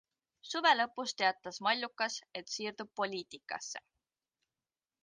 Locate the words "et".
2.41-2.51